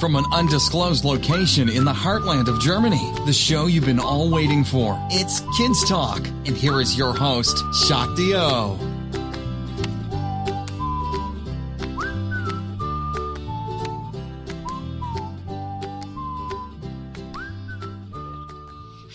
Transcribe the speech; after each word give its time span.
From 0.00 0.14
an 0.14 0.24
undisclosed 0.32 1.04
location 1.04 1.68
in 1.68 1.84
the 1.84 1.92
heartland 1.92 2.46
of 2.46 2.60
Germany, 2.60 3.12
the 3.26 3.32
show 3.32 3.66
you've 3.66 3.84
been 3.84 3.98
all 3.98 4.30
waiting 4.30 4.62
for. 4.62 4.96
It's 5.10 5.40
Kids 5.56 5.88
Talk. 5.88 6.24
And 6.46 6.56
here 6.56 6.80
is 6.80 6.96
your 6.96 7.12
host, 7.12 7.64
Shakti 7.74 8.32
O. 8.36 8.78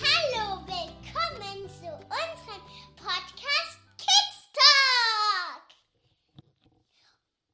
Hallo, 0.03 0.65
willkommen 0.67 1.69
zu 1.69 1.87
unserem 2.09 2.61
Podcast 2.97 3.79
Kids 3.97 4.49
Talk. 4.51 5.63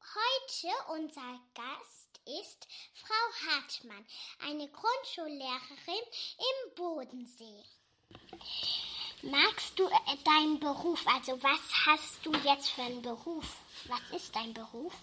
Heute 0.00 0.74
unser 0.94 1.40
Gast 1.54 1.99
ist 2.26 2.66
Frau 2.94 3.50
Hartmann, 3.50 4.04
eine 4.46 4.68
Grundschullehrerin 4.68 6.04
im 6.38 6.74
Bodensee. 6.74 7.64
Magst 9.22 9.78
du 9.78 9.86
äh, 9.86 10.16
deinen 10.24 10.58
Beruf? 10.58 11.04
Also 11.06 11.32
was 11.42 11.60
hast 11.86 12.24
du 12.24 12.32
jetzt 12.44 12.70
für 12.70 12.82
einen 12.82 13.02
Beruf? 13.02 13.56
Was 13.86 14.20
ist 14.20 14.34
dein 14.34 14.54
Beruf? 14.54 14.94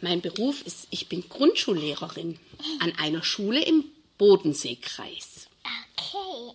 Mein 0.00 0.20
Beruf 0.20 0.62
ist, 0.62 0.86
ich 0.90 1.08
bin 1.08 1.28
Grundschullehrerin 1.28 2.38
an 2.80 2.92
einer 2.96 3.22
Schule 3.22 3.62
im 3.62 3.84
Bodenseekreis. 4.18 5.48
Okay. 5.96 6.54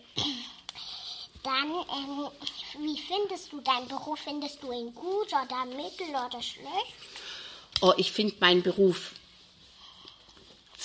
Dann, 1.43 1.69
ähm, 1.69 2.29
wie 2.79 2.99
findest 2.99 3.51
du 3.51 3.59
deinen 3.61 3.87
Beruf? 3.87 4.19
Findest 4.19 4.63
du 4.63 4.71
ihn 4.71 4.93
gut 4.95 5.27
oder 5.27 5.65
mittel 5.65 6.09
oder 6.09 6.41
schlecht? 6.41 6.95
Oh, 7.81 7.93
ich 7.97 8.11
finde 8.11 8.35
meinen 8.39 8.63
Beruf 8.63 9.11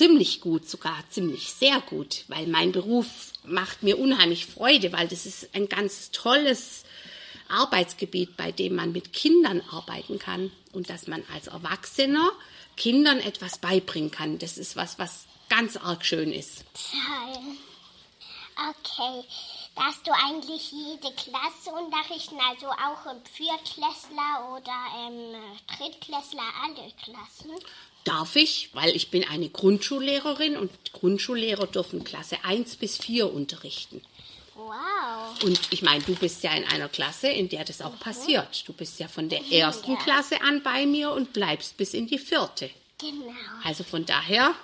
ziemlich 0.00 0.40
gut, 0.40 0.66
sogar 0.66 0.96
ziemlich 1.10 1.52
sehr 1.52 1.78
gut, 1.82 2.24
weil 2.28 2.46
mein 2.46 2.72
Beruf 2.72 3.06
macht 3.44 3.82
mir 3.82 3.98
unheimlich 3.98 4.46
Freude, 4.46 4.94
weil 4.94 5.06
das 5.08 5.26
ist 5.26 5.50
ein 5.54 5.68
ganz 5.68 6.10
tolles 6.10 6.84
Arbeitsgebiet, 7.50 8.34
bei 8.34 8.50
dem 8.50 8.76
man 8.76 8.92
mit 8.92 9.12
Kindern 9.12 9.60
arbeiten 9.70 10.18
kann 10.18 10.52
und 10.72 10.88
dass 10.88 11.06
man 11.06 11.22
als 11.34 11.48
Erwachsener 11.48 12.32
Kindern 12.78 13.20
etwas 13.20 13.58
beibringen 13.58 14.10
kann. 14.10 14.38
Das 14.38 14.56
ist 14.56 14.74
was, 14.74 14.98
was 14.98 15.26
ganz 15.50 15.76
arg 15.76 16.02
schön 16.06 16.32
ist. 16.32 16.64
Toll. 16.72 17.42
Okay. 18.56 19.26
Darfst 19.76 20.06
du 20.06 20.12
eigentlich 20.12 20.72
jede 20.72 21.14
Klasse 21.14 21.70
unterrichten, 21.70 22.38
also 22.48 22.66
auch 22.68 23.10
im 23.10 23.24
Viertklässler 23.24 24.52
oder 24.52 24.76
ähm, 24.98 25.34
Drittklässler, 25.78 26.42
alle 26.62 26.92
Klassen? 27.02 27.52
Darf 28.04 28.36
ich, 28.36 28.70
weil 28.72 28.96
ich 28.96 29.10
bin 29.10 29.26
eine 29.28 29.48
Grundschullehrerin 29.48 30.56
und 30.56 30.70
Grundschullehrer 30.92 31.66
dürfen 31.66 32.02
Klasse 32.02 32.38
1 32.44 32.76
bis 32.76 32.98
4 32.98 33.32
unterrichten. 33.32 34.02
Wow. 34.54 35.42
Und 35.42 35.60
ich 35.70 35.82
meine, 35.82 36.02
du 36.02 36.14
bist 36.14 36.42
ja 36.42 36.52
in 36.52 36.64
einer 36.64 36.88
Klasse, 36.88 37.28
in 37.28 37.48
der 37.48 37.64
das 37.64 37.80
auch 37.80 37.98
passiert. 37.98 38.68
Du 38.68 38.72
bist 38.72 38.98
ja 38.98 39.08
von 39.08 39.28
der 39.28 39.50
ersten 39.50 39.98
Klasse 39.98 40.40
an 40.42 40.62
bei 40.62 40.86
mir 40.86 41.12
und 41.12 41.32
bleibst 41.32 41.76
bis 41.76 41.94
in 41.94 42.06
die 42.06 42.18
vierte. 42.18 42.70
Genau. 42.98 43.32
Also 43.64 43.84
von 43.84 44.04
daher, 44.04 44.54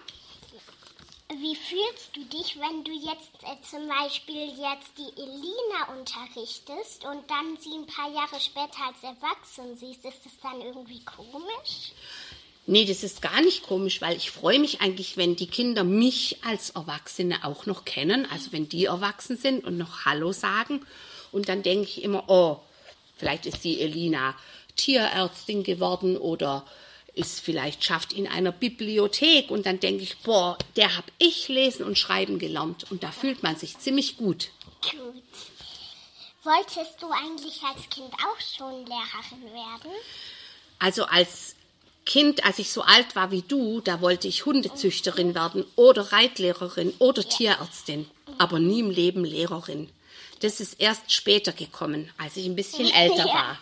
Wie 1.28 1.56
fühlst 1.56 2.14
du 2.14 2.24
dich, 2.24 2.56
wenn 2.60 2.84
du 2.84 2.92
jetzt 2.92 3.42
äh, 3.42 3.60
zum 3.68 3.88
Beispiel 3.88 4.46
jetzt 4.46 4.92
die 4.96 5.20
Elina 5.20 5.98
unterrichtest 5.98 7.04
und 7.04 7.28
dann 7.28 7.56
sie 7.58 7.76
ein 7.76 7.86
paar 7.86 8.12
Jahre 8.12 8.40
später 8.40 8.86
als 8.86 9.02
erwachsen 9.02 9.76
siehst? 9.76 10.04
Ist 10.04 10.24
das 10.24 10.38
dann 10.42 10.60
irgendwie 10.60 11.04
komisch? 11.04 11.92
nee, 12.66 12.84
das 12.84 13.02
ist 13.02 13.22
gar 13.22 13.40
nicht 13.40 13.62
komisch, 13.62 14.00
weil 14.00 14.16
ich 14.16 14.30
freue 14.30 14.58
mich 14.58 14.80
eigentlich, 14.80 15.16
wenn 15.16 15.36
die 15.36 15.46
Kinder 15.46 15.84
mich 15.84 16.38
als 16.44 16.70
Erwachsene 16.70 17.44
auch 17.44 17.66
noch 17.66 17.84
kennen. 17.84 18.26
Also 18.30 18.52
wenn 18.52 18.68
die 18.68 18.86
erwachsen 18.86 19.36
sind 19.36 19.64
und 19.64 19.78
noch 19.78 20.04
Hallo 20.04 20.32
sagen. 20.32 20.84
Und 21.32 21.48
dann 21.48 21.62
denke 21.62 21.88
ich 21.88 22.02
immer, 22.02 22.24
oh, 22.28 22.58
vielleicht 23.16 23.46
ist 23.46 23.64
die 23.64 23.80
Elina 23.80 24.34
Tierärztin 24.76 25.62
geworden 25.62 26.16
oder 26.16 26.66
ist 27.16 27.40
vielleicht 27.40 27.82
schafft 27.82 28.12
in 28.12 28.28
einer 28.28 28.52
Bibliothek. 28.52 29.50
Und 29.50 29.66
dann 29.66 29.80
denke 29.80 30.04
ich, 30.04 30.16
boah, 30.18 30.56
der 30.76 30.96
habe 30.96 31.08
ich 31.18 31.48
lesen 31.48 31.84
und 31.84 31.98
schreiben 31.98 32.38
gelernt. 32.38 32.90
Und 32.90 33.02
da 33.02 33.10
fühlt 33.10 33.42
man 33.42 33.56
sich 33.56 33.78
ziemlich 33.78 34.16
gut. 34.16 34.50
Gut. 34.82 35.22
Wolltest 36.44 37.02
du 37.02 37.10
eigentlich 37.10 37.60
als 37.64 37.88
Kind 37.90 38.12
auch 38.14 38.40
schon 38.40 38.86
Lehrerin 38.86 39.52
werden? 39.52 39.90
Also 40.78 41.04
als 41.06 41.56
Kind, 42.04 42.44
als 42.44 42.60
ich 42.60 42.70
so 42.70 42.82
alt 42.82 43.16
war 43.16 43.32
wie 43.32 43.42
du, 43.42 43.80
da 43.80 44.00
wollte 44.00 44.28
ich 44.28 44.46
Hundezüchterin 44.46 45.34
werden 45.34 45.64
oder 45.74 46.12
Reitlehrerin 46.12 46.94
oder 47.00 47.28
Tierärztin, 47.28 48.08
aber 48.38 48.60
nie 48.60 48.78
im 48.78 48.90
Leben 48.90 49.24
Lehrerin. 49.24 49.90
Das 50.40 50.60
ist 50.60 50.74
erst 50.74 51.10
später 51.12 51.52
gekommen, 51.52 52.10
als 52.18 52.36
ich 52.36 52.46
ein 52.46 52.54
bisschen 52.54 52.88
älter 52.92 53.26
Ja. 53.26 53.34
war. 53.34 53.58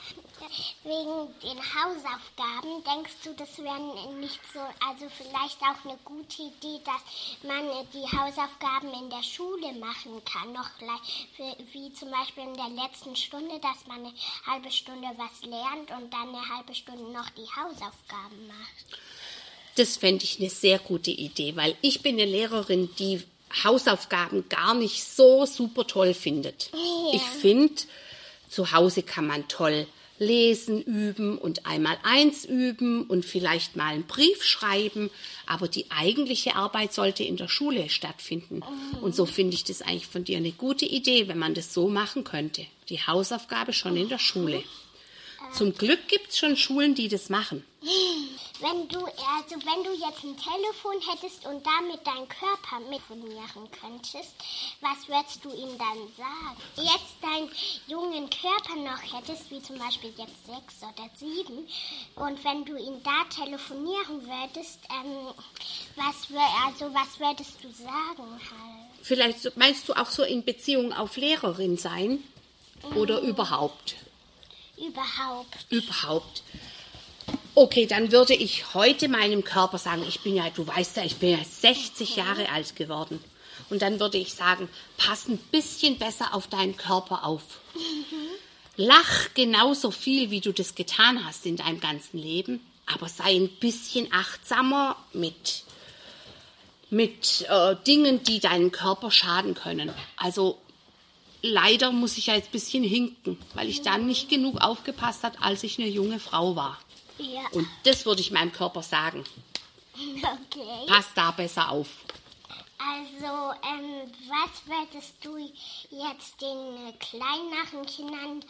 Wegen 0.85 1.29
den 1.43 1.59
Hausaufgaben, 1.59 2.85
denkst 2.85 3.17
du, 3.25 3.35
das 3.35 3.59
wäre 3.59 3.81
nicht 4.19 4.41
so, 4.53 4.61
also 4.87 5.07
vielleicht 5.17 5.61
auch 5.63 5.85
eine 5.85 5.99
gute 6.05 6.43
Idee, 6.43 6.81
dass 6.85 7.03
man 7.43 7.65
die 7.93 8.17
Hausaufgaben 8.17 8.93
in 8.95 9.11
der 9.11 9.23
Schule 9.23 9.73
machen 9.79 10.23
kann, 10.25 10.53
noch 10.53 10.71
gleich, 10.79 11.29
wie 11.73 11.93
zum 11.93 12.11
Beispiel 12.11 12.45
in 12.45 12.55
der 12.55 12.85
letzten 12.85 13.17
Stunde, 13.17 13.59
dass 13.61 13.87
man 13.87 14.01
eine 14.01 14.13
halbe 14.47 14.71
Stunde 14.71 15.09
was 15.17 15.49
lernt 15.49 15.91
und 15.91 16.13
dann 16.13 16.29
eine 16.29 16.49
halbe 16.57 16.75
Stunde 16.75 17.11
noch 17.13 17.31
die 17.31 17.47
Hausaufgaben 17.47 18.47
macht. 18.47 19.01
Das 19.77 19.97
fände 19.97 20.25
ich 20.25 20.39
eine 20.39 20.51
sehr 20.51 20.79
gute 20.79 21.11
Idee, 21.11 21.57
weil 21.57 21.77
ich 21.81 22.03
bin 22.03 22.15
eine 22.15 22.31
Lehrerin, 22.31 22.95
die 22.99 23.23
Hausaufgaben 23.65 24.49
gar 24.49 24.75
nicht 24.75 25.05
so 25.05 25.47
super 25.47 25.87
toll 25.87 26.15
findet. 26.15 26.71
Ich 27.13 27.23
finde, 27.23 27.83
zu 28.49 28.73
Hause 28.73 29.03
kann 29.03 29.27
man 29.27 29.49
toll 29.49 29.87
lesen 30.19 30.81
üben 30.83 31.39
und 31.39 31.67
einmal 31.67 31.99
eins 32.03 32.45
üben 32.45 33.05
und 33.05 33.25
vielleicht 33.25 33.77
mal 33.77 33.93
einen 33.93 34.07
Brief 34.07 34.45
schreiben, 34.45 35.11
aber 35.47 35.69
die 35.69 35.91
eigentliche 35.91 36.57
Arbeit 36.57 36.93
sollte 36.93 37.25
in 37.25 37.37
der 37.37 37.49
Schule 37.49 37.89
stattfinden. 37.89 38.63
Und 39.01 39.15
so 39.15 39.27
finde 39.27 39.55
ich 39.55 39.65
das 39.65 39.83
eigentlich 39.83 40.07
von 40.07 40.25
dir 40.25 40.37
eine 40.37 40.53
gute 40.53 40.87
Idee, 40.87 41.29
wenn 41.29 41.39
man 41.39 41.55
das 41.55 41.75
so 41.75 41.89
machen 41.89 42.25
könnte. 42.25 42.67
Die 42.89 43.01
Hausaufgabe 43.01 43.73
schon 43.73 43.97
in 43.97 44.09
der 44.09 44.19
Schule. 44.19 44.63
Zum 45.55 45.73
Glück 45.73 46.09
gibt 46.09 46.31
es 46.31 46.39
schon 46.39 46.57
Schulen, 46.57 46.97
die 46.97 47.07
das 47.07 47.29
machen. 47.31 47.65
Wenn 48.61 48.89
du, 48.89 48.99
also 48.99 49.57
wenn 49.57 49.85
du 49.85 49.93
jetzt 49.93 50.25
ein 50.25 50.37
Telefon 50.37 50.97
hättest 51.13 51.47
und 51.47 51.65
damit 51.65 52.05
deinen 52.05 52.27
Körper 52.29 52.81
mitfonieren 52.91 53.71
könntest, 53.81 54.35
was 54.81 55.07
würdest 55.07 55.45
du 55.45 55.51
ihm 55.51 55.79
dann 55.79 56.09
sagen? 56.17 56.57
Jetzt 56.77 57.23
deinen 57.23 57.51
jungen 57.87 58.29
Körper 58.31 58.77
noch 58.81 59.03
hättest, 59.13 59.49
wie 59.51 59.63
zum 59.63 59.79
Beispiel 59.79 60.13
jetzt 60.17 60.47
sechs 60.47 60.83
oder 60.83 61.09
sieben, 61.15 61.69
und 62.17 62.45
wenn 62.45 62.65
du 62.65 62.77
ihn 62.77 63.01
da 63.05 63.25
telefonieren 63.45 64.23
würdest, 64.27 64.81
ähm, 64.91 65.35
was, 65.95 66.31
wür, 66.31 66.41
also 66.67 66.93
was 66.95 67.21
würdest 67.21 67.63
du 67.63 67.71
sagen 67.71 68.33
halt? 68.33 68.91
Vielleicht 69.03 69.57
meinst 69.57 69.89
du 69.89 69.93
auch 69.93 70.11
so 70.11 70.25
in 70.25 70.45
Beziehung 70.45 70.93
auf 70.93 71.17
Lehrerin 71.17 71.77
sein? 71.77 72.25
Oder 72.97 73.21
überhaupt? 73.21 73.97
Überhaupt. 74.77 75.67
Überhaupt. 75.71 76.43
Okay, 77.55 77.87
dann 77.87 78.11
würde 78.11 78.35
ich 78.35 78.75
heute 78.75 79.09
meinem 79.09 79.45
Körper 79.45 79.79
sagen, 79.79 80.05
ich 80.09 80.21
bin 80.21 80.35
ja, 80.35 80.51
du 80.51 80.67
weißt 80.67 80.97
ja, 80.97 81.05
ich 81.05 81.17
bin 81.17 81.31
ja 81.31 81.45
60 81.45 82.17
Jahre 82.17 82.49
alt 82.51 82.75
geworden. 82.75 83.23
Und 83.71 83.83
dann 83.83 84.01
würde 84.01 84.19
ich 84.19 84.35
sagen, 84.35 84.69
pass 84.97 85.29
ein 85.29 85.39
bisschen 85.39 85.99
besser 85.99 86.35
auf 86.35 86.49
deinen 86.49 86.77
Körper 86.77 87.25
auf. 87.25 87.43
Lach 88.77 89.29
genauso 89.35 89.91
viel, 89.91 90.31
wie 90.31 90.41
du 90.41 90.53
das 90.53 90.75
getan 90.75 91.25
hast 91.25 91.47
in 91.47 91.57
deinem 91.57 91.81
ganzen 91.81 92.19
Leben, 92.19 92.61
aber 92.87 93.09
sei 93.09 93.37
ein 93.37 93.49
bisschen 93.49 94.13
achtsamer 94.13 94.97
mit, 95.13 95.63
mit 96.91 97.47
äh, 97.49 97.77
Dingen, 97.87 98.25
die 98.25 98.41
deinen 98.41 98.73
Körper 98.73 99.13
schaden 99.13 99.55
können. 99.55 99.93
Also 100.17 100.59
leider 101.45 101.93
muss 101.93 102.17
ich 102.17 102.27
ja 102.27 102.35
jetzt 102.35 102.49
ein 102.49 102.53
bisschen 102.53 102.83
hinken, 102.83 103.39
weil 103.53 103.69
ich 103.69 103.83
dann 103.83 104.07
nicht 104.07 104.29
genug 104.29 104.61
aufgepasst 104.61 105.23
hat, 105.23 105.43
als 105.43 105.63
ich 105.63 105.79
eine 105.79 105.89
junge 105.89 106.19
Frau 106.19 106.57
war. 106.57 106.79
Ja. 107.19 107.43
Und 107.53 107.69
das 107.85 108.07
würde 108.07 108.23
ich 108.23 108.31
meinem 108.31 108.53
Körper 108.53 108.83
sagen. 108.83 109.25
Okay. 109.95 110.87
Pass 110.89 111.07
da 111.15 111.31
besser 111.31 111.71
auf. 111.71 111.89
Also, 112.77 113.53
ähm, 113.63 114.11
was 114.29 114.67
würdest 114.67 115.15
du 115.23 115.39
jetzt 115.39 116.41
den 116.41 116.99
kleineren 116.99 117.87
Kindern, 117.87 118.45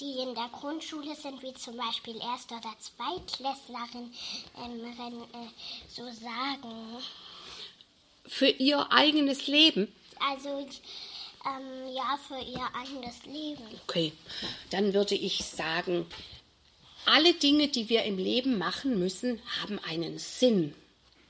die 0.00 0.18
in 0.18 0.34
der 0.34 0.48
Grundschule 0.52 1.14
sind, 1.14 1.42
wie 1.42 1.54
zum 1.54 1.76
Beispiel 1.76 2.16
Erst- 2.16 2.50
oder 2.50 2.74
Zweitklässlerin, 2.78 4.12
ähm, 4.56 5.22
äh, 5.32 5.48
so 5.88 6.02
sagen? 6.10 6.96
Für 8.26 8.48
ihr 8.48 8.90
eigenes 8.90 9.46
Leben. 9.46 9.94
Also, 10.18 10.66
ähm, 11.56 11.94
ja, 11.94 12.18
für 12.28 12.38
ihr 12.38 12.66
eigenes 12.74 13.24
Leben. 13.24 13.62
Okay, 13.86 14.12
dann 14.70 14.94
würde 14.94 15.14
ich 15.14 15.44
sagen, 15.44 16.06
alle 17.06 17.34
Dinge, 17.34 17.68
die 17.68 17.88
wir 17.88 18.04
im 18.04 18.18
Leben 18.18 18.58
machen 18.58 18.98
müssen, 18.98 19.40
haben 19.62 19.78
einen 19.78 20.18
Sinn. 20.18 20.74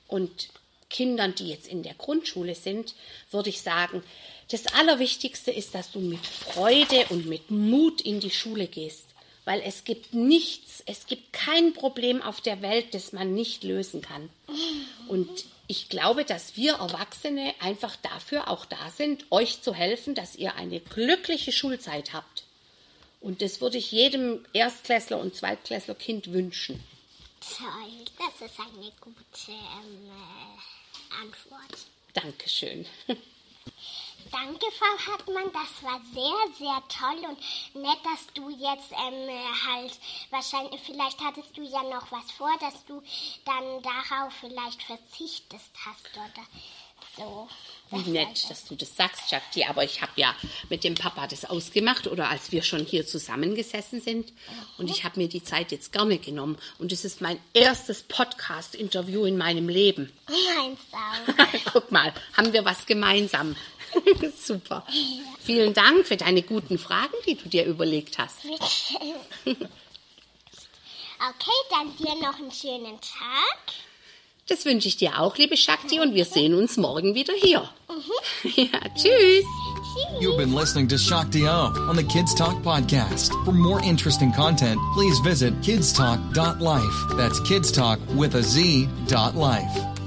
Und 0.09 0.49
Kindern, 0.91 1.35
die 1.35 1.49
jetzt 1.49 1.69
in 1.69 1.83
der 1.83 1.95
Grundschule 1.95 2.55
sind, 2.55 2.95
würde 3.31 3.51
ich 3.51 3.61
sagen, 3.61 4.03
das 4.51 4.67
Allerwichtigste 4.67 5.51
ist, 5.51 5.75
dass 5.75 5.93
du 5.93 6.01
mit 6.01 6.27
Freude 6.27 7.07
und 7.11 7.27
mit 7.27 7.51
Mut 7.51 8.01
in 8.01 8.21
die 8.21 8.31
Schule 8.31 8.67
gehst. 8.67 9.05
Weil 9.45 9.63
es 9.65 9.85
gibt 9.85 10.15
nichts, 10.15 10.83
es 10.87 11.07
gibt 11.07 11.33
kein 11.33 11.73
Problem 11.75 12.23
auf 12.23 12.41
der 12.41 12.61
Welt, 12.61 12.93
das 12.93 13.13
man 13.13 13.35
nicht 13.35 13.63
lösen 13.65 14.03
kann. 14.03 14.31
Und 15.07 15.45
ich 15.69 15.91
glaube, 15.91 16.25
dass 16.25 16.57
wir 16.57 16.75
Erwachsene 16.77 17.55
einfach 17.61 17.95
dafür 17.97 18.49
auch 18.49 18.65
da 18.65 18.91
sind, 18.91 19.27
euch 19.31 19.61
zu 19.61 19.75
helfen, 19.75 20.15
dass 20.15 20.35
ihr 20.35 20.55
eine 20.55 20.81
glückliche 20.81 21.53
Schulzeit 21.53 22.15
habt. 22.15 22.45
Und 23.21 23.43
das 23.43 23.61
würde 23.61 23.77
ich 23.77 23.93
jedem 23.93 24.47
Erstklässler 24.55 25.19
und 25.19 25.37
Zweitklässler-Kind 25.37 26.33
wünschen. 26.33 26.83
Toll, 27.41 28.05
das 28.17 28.51
ist 28.51 28.59
eine 28.59 28.91
gute 29.01 29.51
ähm, 29.51 30.11
äh, 30.11 31.23
Antwort. 31.23 31.87
Dankeschön. 32.15 32.87
Danke, 34.31 34.67
Frau 34.79 35.13
Hartmann, 35.13 35.51
das 35.53 35.83
war 35.83 36.01
sehr, 36.13 36.57
sehr 36.59 36.83
toll 36.89 37.29
und 37.29 37.83
nett, 37.83 37.99
dass 38.05 38.27
du 38.35 38.51
jetzt 38.51 38.93
ähm, 38.93 39.29
halt 39.67 39.99
wahrscheinlich, 40.31 40.81
vielleicht 40.85 41.21
hattest 41.21 41.57
du 41.57 41.63
ja 41.63 41.83
noch 41.83 42.11
was 42.13 42.31
vor, 42.33 42.51
dass 42.61 42.85
du 42.87 43.03
dann 43.45 43.83
darauf 43.83 44.33
vielleicht 44.41 44.83
verzichtest 44.83 45.71
hast 45.85 46.11
oder 46.17 46.47
so. 47.17 47.49
Wie 47.91 48.11
nett, 48.11 48.51
dass 48.51 48.67
du 48.67 48.75
das 48.75 48.95
sagst, 48.97 49.31
Jackie. 49.31 49.65
Aber 49.65 49.83
ich 49.83 50.03
habe 50.03 50.13
ja 50.17 50.35
mit 50.69 50.85
dem 50.85 50.95
Papa 50.95 51.27
das 51.27 51.47
ausgemacht 51.47 52.07
oder 52.07 52.29
als 52.29 52.53
wir 52.53 52.63
schon 52.63 52.85
hier 52.85 53.07
zusammengesessen 53.07 54.03
sind. 54.03 54.33
Und 54.77 54.91
ich 54.91 55.05
habe 55.05 55.19
mir 55.19 55.29
die 55.29 55.43
Zeit 55.43 55.73
jetzt 55.73 55.91
gerne 55.93 56.19
genommen. 56.19 56.59
Und 56.79 56.93
es 56.93 57.07
ist 57.07 57.23
mein 57.23 57.39
erstes 57.55 58.03
Podcast-Interview 58.03 59.25
in 59.25 59.39
meinem 59.39 59.71
Leben. 59.71 60.13
Meins 60.57 60.81
auch. 60.93 61.73
Guck 61.73 61.91
mal, 61.91 62.13
haben 62.37 62.53
wir 62.53 62.65
was 62.67 62.85
gemeinsam. 62.85 63.57
Super. 64.43 64.85
Vielen 65.41 65.75
Dank 65.75 66.07
für 66.07 66.17
deine 66.17 66.43
guten 66.43 66.79
Fragen, 66.79 67.15
die 67.27 67.35
du 67.37 67.49
dir 67.49 67.65
überlegt 67.65 68.19
hast. 68.19 68.39
Okay, 71.21 71.51
dann 71.71 71.97
dir 71.97 72.15
noch 72.25 72.39
einen 72.39 72.53
schönen 72.53 73.01
Tag. 73.01 73.75
Das 74.49 74.65
wünsche 74.65 74.87
ich 74.87 74.97
dir 74.97 75.19
auch, 75.21 75.37
liebe 75.37 75.57
Shakti, 75.57 75.99
und 75.99 76.15
wir 76.15 76.25
sehen 76.25 76.55
uns 76.55 76.77
morgen 76.77 77.15
wieder 77.17 77.35
hier. 77.35 77.69
Ja, 78.55 78.79
tschüss. 78.95 79.45
You've 80.21 80.37
been 80.37 80.55
listening 80.55 80.87
to 80.89 80.97
Shakti 80.97 81.49
O 81.49 81.73
on 81.89 81.97
the 81.97 82.05
Kids 82.05 82.35
Talk 82.35 82.63
podcast. 82.63 83.33
For 83.45 83.53
more 83.53 83.81
interesting 83.83 84.33
content, 84.33 84.79
please 84.95 85.19
visit 85.21 85.53
kidstalk.life. 85.63 87.17
That's 87.17 87.41
kidstalk 87.41 87.99
with 88.15 88.37
a 88.37 88.43
Z 88.43 88.89
dot 89.09 89.35
life. 89.35 89.98